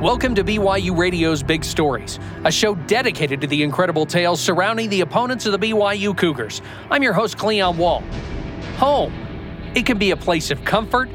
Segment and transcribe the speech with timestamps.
[0.00, 5.00] Welcome to BYU Radio's Big Stories, a show dedicated to the incredible tales surrounding the
[5.00, 6.60] opponents of the BYU Cougars.
[6.90, 8.02] I'm your host, Cleon Wall.
[8.76, 9.14] Home.
[9.74, 11.08] It can be a place of comfort,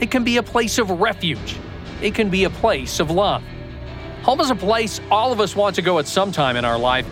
[0.00, 1.56] it can be a place of refuge,
[2.02, 3.42] it can be a place of love.
[4.24, 6.78] Home is a place all of us want to go at some time in our
[6.78, 7.06] life,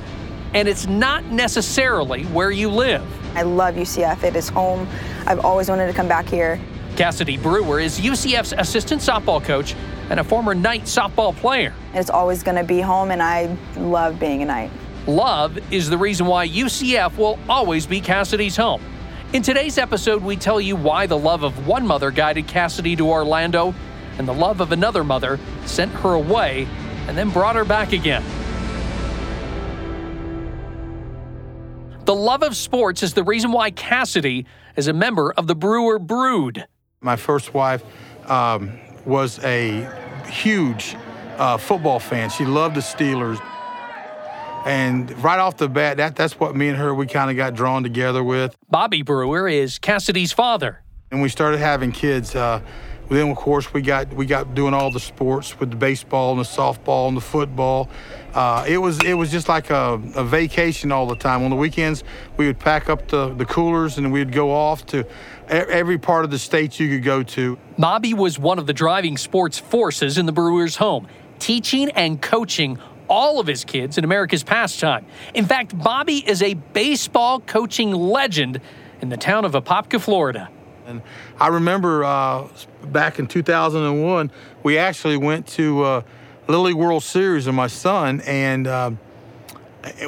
[0.53, 3.03] and it's not necessarily where you live.
[3.35, 4.25] I love UCF.
[4.25, 4.87] It is home.
[5.27, 6.61] I've always wanted to come back here.
[6.97, 9.75] Cassady Brewer is UCF's assistant softball coach
[10.11, 11.75] and a former Knight softball player.
[11.93, 14.71] It's always going to be home, and I love being a Knight.
[15.09, 18.81] Love is the reason why UCF will always be Cassady's home.
[19.32, 23.09] In today's episode, we tell you why the love of one mother guided Cassady to
[23.11, 23.75] Orlando,
[24.17, 26.68] and the love of another mother sent her away
[27.09, 28.23] and then brought her back again.
[32.05, 34.45] The love of sports is the reason why Cassady
[34.77, 36.67] is a member of the Brewer Brood.
[37.05, 37.84] My first wife
[38.31, 39.86] um, was a
[40.27, 40.97] huge
[41.36, 42.31] uh, football fan.
[42.31, 43.39] She loved the Steelers.
[44.65, 47.55] And right off the bat, that, that's what me and her, we kind of got
[47.55, 48.56] drawn together with.
[48.70, 50.83] Bobby Brewer is Cassady's father.
[51.11, 52.34] And we started having kids.
[52.34, 52.62] Uh,
[53.09, 56.41] then, of course, we got we got doing all the sports with the baseball and
[56.41, 57.89] the softball and the football.
[58.33, 61.43] Uh, it was it was just like a, a, vacation all the time.
[61.43, 62.03] On the weekends,
[62.37, 65.07] we would pack up the, the coolers and we'd go off to
[65.49, 67.59] every part of the state you could go to.
[67.79, 71.07] Bobby was one of the driving sports forces in the Brewers' home,
[71.39, 75.05] teaching and coaching all of his kids in America's pastime.
[75.35, 78.61] In fact, Bobby is a baseball coaching legend
[79.01, 80.49] in the town of Apopka, Florida.
[80.87, 81.03] And
[81.41, 82.49] I remember uh,
[82.85, 84.31] back in 2001,
[84.63, 86.03] we actually went to uh,
[86.49, 88.91] League World Series with my son, and uh,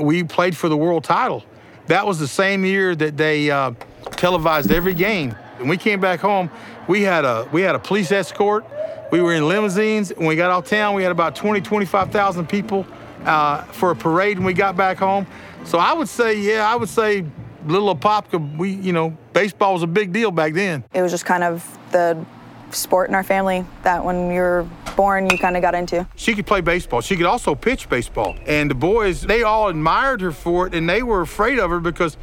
[0.00, 1.44] we played for the world title.
[1.86, 3.72] That was the same year that they uh,
[4.12, 5.30] televised every game.
[5.58, 6.50] When we came back home,
[6.88, 8.66] we had a we had a police escort.
[9.10, 10.10] We were in limousines.
[10.10, 12.86] When we got out of town, we had about 20, 25,000 people
[13.24, 15.26] uh, for a parade when we got back home.
[15.64, 17.24] So I would say, yeah, I would say
[17.66, 20.84] little Apopka, we, you know, baseball was a big deal back then.
[20.94, 22.24] It was just kind of the
[22.70, 26.06] sport in our family that when you were born, you kind of got into.
[26.16, 27.00] She could play baseball.
[27.00, 28.36] She could also pitch baseball.
[28.46, 31.80] And the boys, they all admired her for it, and they were afraid of her
[31.80, 32.16] because,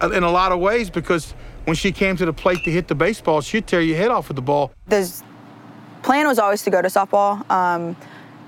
[0.00, 1.34] uh, in a lot of ways, because
[1.64, 4.28] when she came to the plate to hit the baseball, she'd tear your head off
[4.28, 4.72] with the ball.
[4.88, 5.22] The
[6.02, 7.48] plan was always to go to softball.
[7.50, 7.96] Um,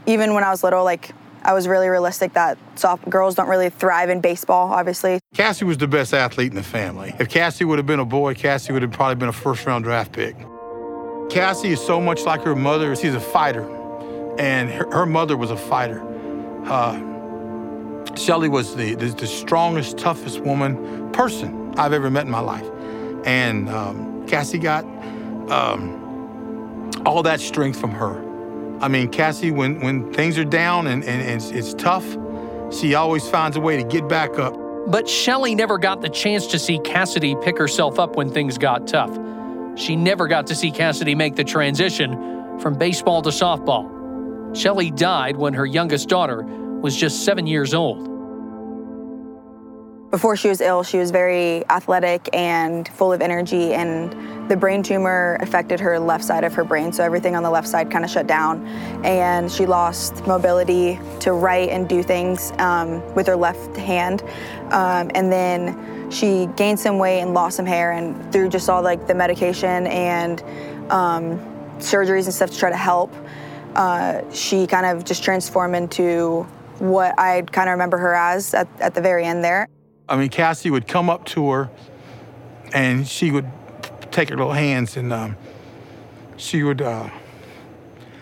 [0.07, 1.13] even when I was little, like
[1.47, 5.21] I was really realistic that soft girls don't really thrive in baseball, obviously.
[5.33, 7.15] Cassie was the best athlete in the family.
[7.21, 9.85] If Cassie would have been a boy, Cassie would have probably been a first round
[9.85, 10.37] draft pick.
[11.31, 12.97] Cassie is so much like her mother.
[12.97, 13.65] She's a fighter,
[14.41, 16.03] and her, her mother was a fighter.
[16.65, 16.99] Uh,
[18.17, 22.67] Shelly was the, the, the, strongest, toughest woman, person I've ever met in my life.
[23.25, 24.85] And um, Cassie got
[25.49, 28.26] um, all that strength from her.
[28.81, 32.05] I mean, Cassie, when, when things are down and, and, and it's, it's tough,
[32.71, 34.55] she always finds a way to get back up.
[34.89, 38.87] But Shelly never got the chance to see Cassady pick herself up when things got
[38.87, 39.17] tough.
[39.77, 44.55] She never got to see Cassady make the transition from baseball to softball.
[44.57, 48.05] Shelly died when her youngest daughter was just seven years old.
[50.11, 54.15] Before she was ill, she was very athletic and full of energy, and
[54.49, 57.69] the brain tumor affected her left side of her brain, so everything on the left
[57.69, 58.67] side kind of shut down.
[59.05, 64.23] And she lost mobility to write and do things um, with her left hand.
[64.71, 68.83] Um, and then she gained some weight and lost some hair, and through just all
[68.83, 70.43] like the medication and
[70.91, 71.39] um,
[71.79, 73.13] surgeries and stuff to try to help,
[73.75, 76.43] uh, she kind of just transformed into
[76.79, 79.69] what I kind of remember her as at, at the very end there.
[80.09, 81.71] I mean, Cassie would come up to her
[82.73, 83.47] and she would
[84.17, 85.37] take her little hands and um,
[86.39, 87.11] she would uh,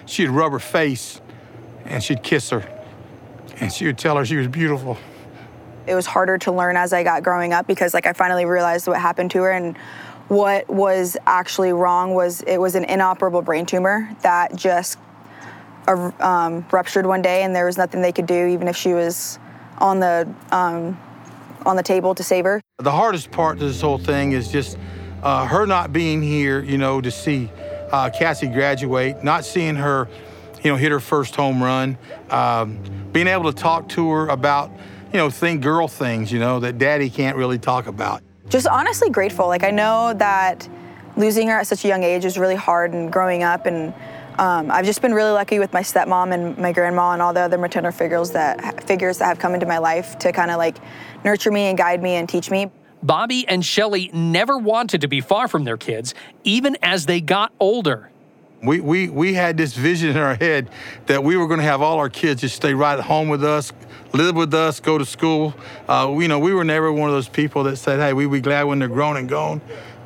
[0.07, 1.21] she'd rub her face
[1.85, 2.69] and she'd kiss her
[3.61, 4.99] and she would tell her she was beautiful.
[5.87, 8.89] It was harder to learn as I got growing up because like I finally realized
[8.89, 9.77] what happened to her and
[10.27, 14.99] what was actually wrong was it was an inoperable brain tumor that just
[15.87, 19.39] um, ruptured one day and there was nothing they could do even if she was
[19.79, 20.99] on the um,
[21.65, 22.61] on the table to save her.
[22.79, 24.77] The hardest part to this whole thing is just
[25.25, 27.51] uh, her not being here, you know, to see
[27.91, 30.07] uh, Cassie graduate, not seeing her,
[30.63, 31.97] you know, hit her first home run,
[32.31, 32.79] um,
[33.13, 34.71] being able to talk to her about,
[35.13, 38.23] you know, think girl things, you know, that daddy can't really talk about.
[38.51, 39.47] Just honestly grateful.
[39.47, 40.69] Like I know that
[41.17, 43.95] losing her at such a young age is really hard and growing up and
[44.37, 47.41] um, I've just been really lucky with my stepmom and my grandma and all the
[47.41, 50.77] other maternal figures that figures that have come into my life to kind of like
[51.25, 52.69] nurture me and guide me and teach me.
[53.05, 57.53] Bobby and Shelly never wanted to be far from their kids, even as they got
[57.61, 58.11] older.
[58.63, 60.71] We, we, we had this vision in our head
[61.05, 63.45] that we were going to have all our kids just stay right at home with
[63.45, 63.73] us,
[64.15, 65.55] live with us, go to school.
[65.87, 68.41] Uh, you know, we were never one of those people that said, hey, we'd be
[68.41, 69.61] glad when they're grown and gone.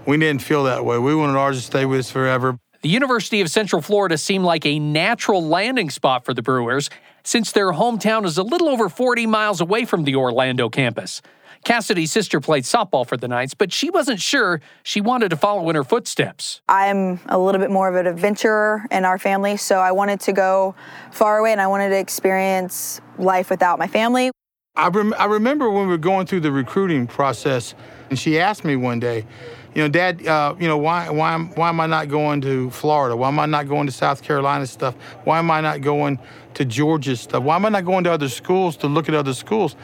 [0.05, 0.99] We didn't feel that way.
[0.99, 2.59] We wanted ours to stay with us forever.
[2.83, 6.91] The University of Central Florida seemed like a natural landing spot for the Brewers
[7.23, 11.23] since their hometown is a little over 40 miles away from the Orlando campus.
[11.65, 15.69] Cassady's sister played softball for the Knights, but she wasn't sure she wanted to follow
[15.69, 16.61] in her footsteps.
[16.69, 20.33] I'm a little bit more of an adventurer in our family, so I wanted to
[20.33, 20.75] go
[21.13, 24.31] far away and I wanted to experience life without my family.
[24.77, 27.75] I, rem- I remember when we were going through the recruiting process,
[28.11, 29.27] and she asked me one day,
[29.75, 33.17] you know, Dad, uh, you know, why, why, why am I not going to Florida?
[33.17, 34.95] Why am I not going to South Carolina stuff?
[35.25, 36.19] Why am I not going
[36.55, 37.43] to Georgia stuff?
[37.43, 39.77] Why am I not going to other schools to look at other schools?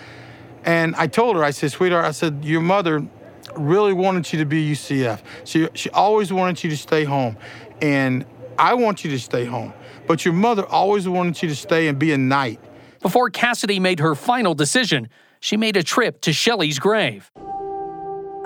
[0.64, 3.06] And I told her, I said, sweetheart, I said, your mother
[3.56, 5.20] really wanted you to be UCF.
[5.44, 7.36] She, she always wanted you to stay home.
[7.82, 8.24] And
[8.58, 9.72] I want you to stay home.
[10.06, 12.60] But your mother always wanted you to stay and be a knight.
[13.00, 15.08] Before Cassady made her final decision,
[15.40, 17.30] she made a trip to Shelley's grave.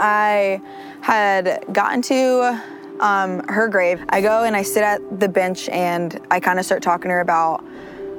[0.00, 0.60] I
[1.00, 2.60] had gotten to
[3.00, 4.04] um, her grave.
[4.08, 7.14] I go and I sit at the bench and I kind of start talking to
[7.14, 7.64] her about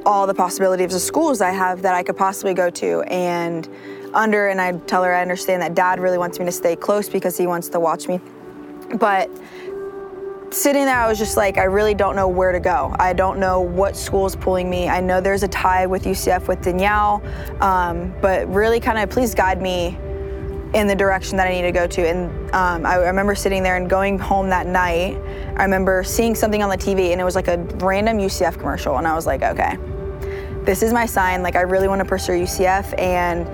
[0.05, 3.01] all the possibilities of schools I have that I could possibly go to.
[3.03, 3.67] And
[4.13, 7.09] under, and I tell her I understand that dad really wants me to stay close
[7.09, 8.19] because he wants to watch me.
[8.95, 9.29] But
[10.51, 12.95] sitting there, I was just like, I really don't know where to go.
[12.99, 14.89] I don't know what school is pulling me.
[14.89, 17.21] I know there's a tie with UCF with Danielle,
[17.61, 19.97] um, but really kind of please guide me
[20.73, 22.07] in the direction that I need to go to.
[22.07, 25.17] And um, I remember sitting there and going home that night.
[25.57, 28.97] I remember seeing something on the TV and it was like a random UCF commercial.
[28.97, 29.77] And I was like, okay,
[30.63, 31.41] this is my sign.
[31.41, 32.97] Like, I really want to pursue UCF.
[32.99, 33.47] And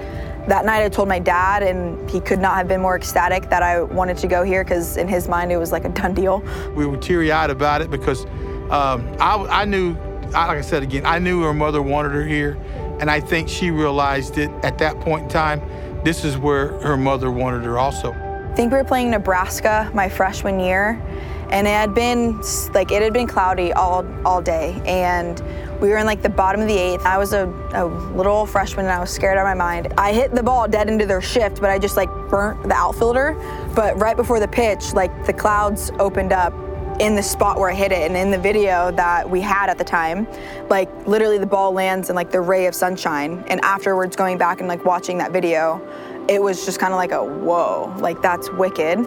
[0.50, 3.64] that night I told my dad, and he could not have been more ecstatic that
[3.64, 6.44] I wanted to go here because in his mind it was like a done deal.
[6.76, 8.26] We were teary eyed about it because
[8.70, 12.58] um, I, I knew, like I said again, I knew her mother wanted her here.
[13.00, 15.62] And I think she realized it at that point in time
[16.06, 18.14] this is where her mother wanted her also.
[18.14, 21.02] I think we were playing Nebraska my freshman year,
[21.50, 22.40] and it had been
[22.74, 25.42] like it had been cloudy all all day, and
[25.82, 27.06] we were in like the bottom of the eighth.
[27.06, 27.86] I was a, a
[28.16, 29.94] little freshman and I was scared out of my mind.
[29.98, 33.34] I hit the ball dead into their shift, but I just like burnt the outfielder.
[33.76, 36.54] But right before the pitch, like the clouds opened up
[37.00, 38.10] in the spot where I hit it.
[38.10, 40.28] And in the video that we had at the time,
[40.70, 43.44] like literally the ball lands in like the ray of sunshine.
[43.48, 45.82] And afterwards, going back and like watching that video,
[46.30, 49.00] it was just kind of like a whoa, like that's wicked.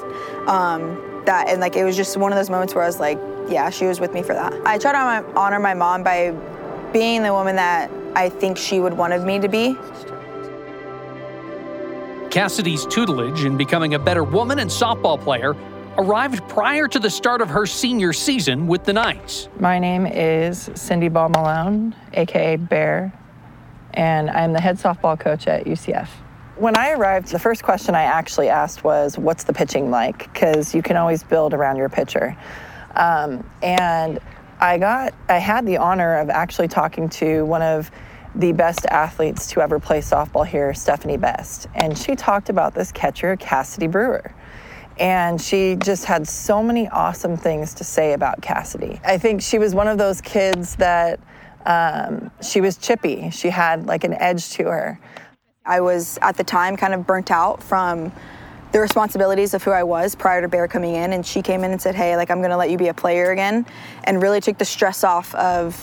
[0.46, 3.18] Um, that and like it was just one of those moments where I was like,
[3.48, 4.54] yeah, she was with me for that.
[4.66, 6.30] I try to honor my mom by
[6.92, 9.76] being the woman that I think she would wanted me to be.
[12.30, 15.54] Cassady's tutelage in becoming a better woman and softball player
[15.96, 19.48] arrived prior to the start of her senior season with the Knights.
[19.58, 23.12] My name is Cindy Ball Malone, aka Bear,
[23.94, 26.08] and I'm the head softball coach at UCF.
[26.56, 30.32] When I arrived, the first question I actually asked was, What's the pitching like?
[30.32, 32.36] Because you can always build around your pitcher.
[32.94, 34.18] Um, and
[34.60, 37.90] I got, I had the honor of actually talking to one of
[38.34, 41.66] the best athletes to ever play softball here, Stephanie Best.
[41.74, 44.34] And she talked about this catcher, Cassady Brewer.
[44.98, 49.00] And she just had so many awesome things to say about Cassady.
[49.04, 51.20] I think she was one of those kids that
[51.66, 53.30] um, she was chippy.
[53.30, 54.98] She had like an edge to her.
[55.64, 58.10] I was at the time kind of burnt out from
[58.72, 61.70] the responsibilities of who I was prior to Bear coming in, and she came in
[61.70, 63.66] and said, "Hey, like I'm going to let you be a player again,"
[64.04, 65.82] and really took the stress off of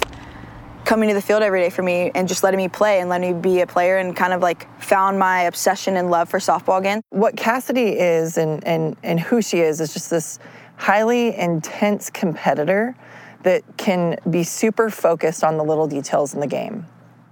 [0.86, 3.36] coming to the field every day for me and just letting me play and letting
[3.36, 6.80] me be a player and kind of like found my obsession and love for softball
[6.80, 7.02] again.
[7.10, 10.40] What Cassady is and and and who she is is just this
[10.78, 12.96] highly intense competitor
[13.44, 16.86] that can be super focused on the little details in the game.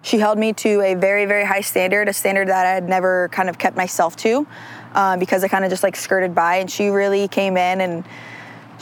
[0.04, 3.30] She held me to a very, very high standard, a standard that I had never
[3.30, 4.46] kind of kept myself to
[4.94, 6.58] um, because I kind of just like skirted by.
[6.58, 8.04] And she really came in and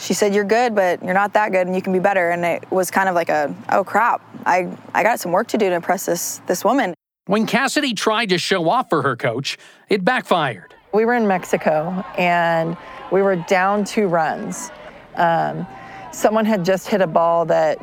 [0.02, 2.30] she said, You're good, but you're not that good and you can be better.
[2.30, 5.58] And it was kind of like a, oh crap, I, I got some work to
[5.58, 6.94] do to impress this, this woman.
[7.26, 9.56] When Cassady tried to show off for her coach,
[9.88, 10.74] it backfired.
[10.92, 12.76] We were in Mexico and
[13.12, 14.72] we were down two runs.
[15.14, 15.66] Um,
[16.10, 17.78] someone had just hit a ball that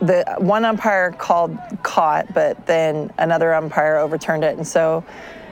[0.00, 4.56] the one umpire called caught, but then another umpire overturned it.
[4.56, 5.04] And so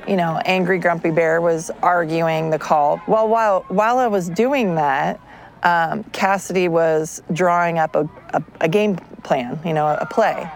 [0.08, 3.00] you know, angry grumpy bear was arguing the call.
[3.06, 5.20] Well, while while I was doing that,
[5.62, 10.50] um, Cassady was drawing up a, a, a, game plan, you know, a play.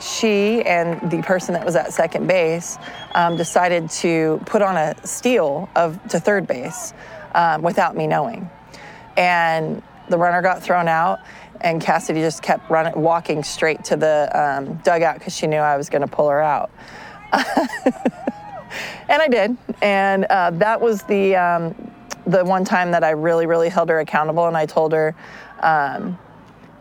[0.00, 2.78] She and the person that was at second base
[3.14, 6.92] um, decided to put on a steal of to third base
[7.34, 8.48] um, without me knowing,
[9.16, 11.20] and the runner got thrown out.
[11.62, 15.76] and Cassady just kept running, walking straight to the um, dugout because she knew I
[15.76, 16.70] was going to pull her out.
[19.08, 21.74] and I did, and uh, that was the um,
[22.26, 25.14] the one time that I really, really held her accountable, and I told her
[25.60, 26.18] um,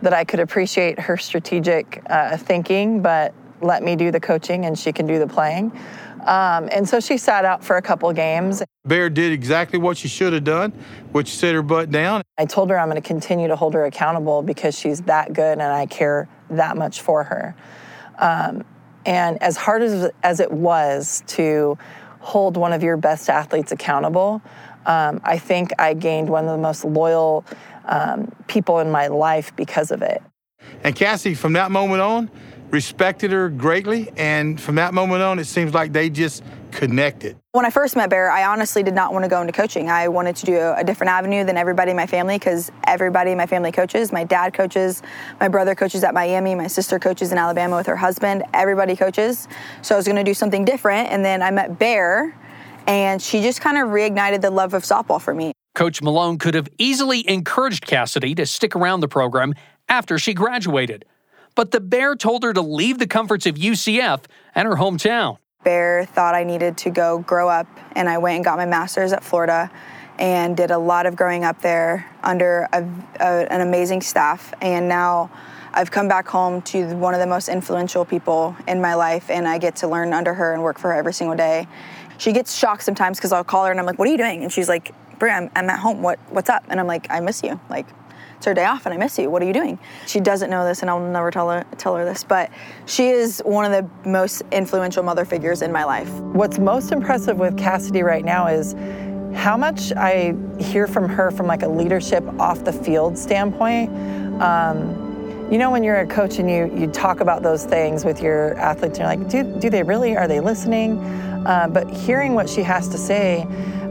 [0.01, 4.77] that I could appreciate her strategic uh, thinking, but let me do the coaching and
[4.77, 5.71] she can do the playing.
[6.25, 8.63] Um, and so she sat out for a couple games.
[8.83, 10.71] Bear did exactly what she should have done,
[11.11, 12.23] which set her butt down.
[12.37, 15.53] I told her I'm going to continue to hold her accountable because she's that good
[15.53, 17.55] and I care that much for her.
[18.17, 18.63] Um,
[19.05, 21.77] and as hard as, as it was to
[22.19, 24.41] hold one of your best athletes accountable,
[24.85, 27.45] um, I think I gained one of the most loyal
[27.85, 30.21] um, people in my life because of it.
[30.83, 32.29] And Cassie, from that moment on,
[32.71, 34.11] respected her greatly.
[34.17, 37.37] And from that moment on, it seems like they just connected.
[37.53, 39.89] When I first met Bear, I honestly did not want to go into coaching.
[39.89, 43.37] I wanted to do a different avenue than everybody in my family because everybody in
[43.37, 44.11] my family coaches.
[44.11, 45.01] My dad coaches,
[45.39, 48.43] my brother coaches at Miami, my sister coaches in Alabama with her husband.
[48.53, 49.47] Everybody coaches.
[49.81, 51.09] So I was going to do something different.
[51.09, 52.37] And then I met Bear,
[52.87, 55.53] and she just kind of reignited the love of softball for me.
[55.73, 59.53] Coach Malone could have easily encouraged Cassady to stick around the program
[59.89, 61.05] after she graduated
[61.55, 65.37] but the Bear told her to leave the comforts of UCF and her hometown.
[65.63, 69.13] Bear thought I needed to go grow up, and I went and got my master's
[69.13, 69.71] at Florida
[70.19, 72.87] and did a lot of growing up there under a,
[73.19, 74.53] a, an amazing staff.
[74.61, 75.31] And now
[75.73, 79.47] I've come back home to one of the most influential people in my life, and
[79.47, 81.67] I get to learn under her and work for her every single day.
[82.17, 84.43] She gets shocked sometimes because I'll call her and I'm like, "What are you doing?"
[84.43, 86.01] And she's like, "Bri, I'm, I'm at home.
[86.01, 87.59] What What's up?" And I'm like, "I miss you.
[87.69, 87.85] Like,
[88.37, 89.29] it's her day off and I miss you.
[89.29, 89.79] What are you doing?
[90.07, 92.51] She doesn't know this and I'll never tell her tell her this, but
[92.85, 96.09] she is one of the most influential mother figures in my life.
[96.19, 98.73] What's most impressive with Cassady right now is
[99.35, 103.89] how much I hear from her from like a leadership off the field standpoint.
[104.41, 105.04] Um,
[105.51, 108.55] you know when you're a coach and you you talk about those things with your
[108.55, 110.97] athletes and you're like do, do they really are they listening
[111.45, 113.47] uh, but hearing what she has to say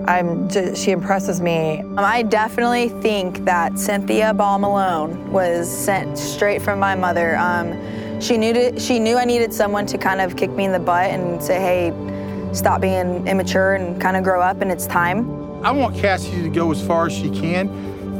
[0.06, 1.82] I'm just, she impresses me.
[1.96, 7.38] I definitely think that Cynthia Ball Malone was sent straight from my mother.
[7.38, 10.72] Um, she knew to, she knew I needed someone to kind of kick me in
[10.72, 14.86] the butt and say, "Hey, stop being immature and kind of grow up, and it's
[14.86, 15.20] time."
[15.64, 17.68] I want Cassie to go as far as she can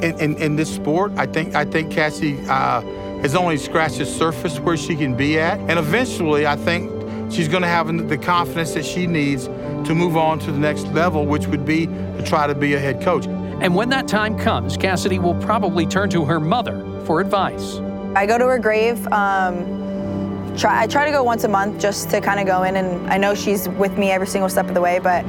[0.02, 1.12] in, in, in this sport.
[1.16, 2.80] I think I think Cassie uh,
[3.24, 6.90] has only scratched the surface where she can be at, and eventually, I think
[7.32, 10.82] she's going to have the confidence that she needs to move on to the next
[10.88, 13.24] level, which would be to try to be a head coach.
[13.26, 17.76] And when that time comes, Cassady will probably turn to her mother for advice.
[18.14, 19.06] I go to her grave.
[19.06, 22.76] Um, try, I try to go once a month just to kind of go in,
[22.76, 25.24] and I know she's with me every single step of the way, but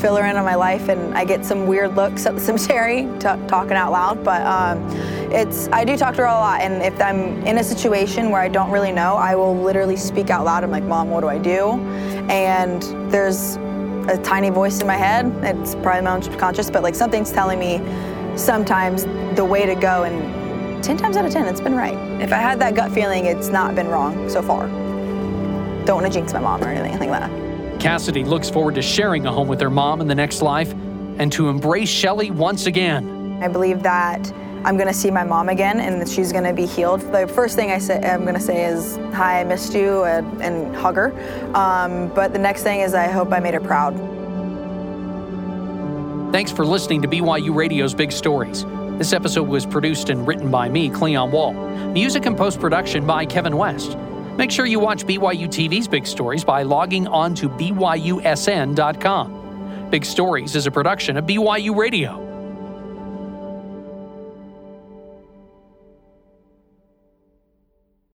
[0.00, 3.02] fill her in on my life, and I get some weird looks at the cemetery
[3.14, 4.24] t- talking out loud.
[4.24, 4.88] But um,
[5.32, 8.40] it's I do talk to her a lot, and if I'm in a situation where
[8.40, 10.64] I don't really know, I will literally speak out loud.
[10.64, 11.80] I'm like, "Mom, what do I do?"
[12.30, 13.56] And there's
[14.08, 15.26] a tiny voice in my head.
[15.44, 17.78] It's probably my own subconscious, but like something's telling me
[18.36, 19.04] sometimes
[19.36, 20.04] the way to go.
[20.04, 21.96] And 10 times out of 10, it's been right.
[22.20, 24.66] If I had that gut feeling, it's not been wrong so far.
[25.84, 27.47] Don't want to jinx my mom or anything like that.
[27.78, 30.72] Cassady looks forward to sharing a home with her mom in the next life
[31.18, 33.40] and to embrace Shelly once again.
[33.40, 34.32] I believe that
[34.64, 37.00] I'm gonna see my mom again and she's gonna be healed.
[37.12, 40.74] The first thing I say, I'm gonna say is, Hi, I missed you, and, and
[40.74, 41.12] hug her.
[41.54, 43.94] Um, but the next thing is, I hope I made her proud.
[46.32, 48.64] Thanks for listening to BYU Radio's Big Stories.
[48.98, 51.52] This episode was produced and written by me, Cleon Wall.
[51.92, 53.96] Music and post production by Kevin West.
[54.38, 59.34] Make sure you watch BYU TV's Big Stories by logging on to BYUSN.com.
[59.90, 62.27] Big Stories is a production of BYU Radio.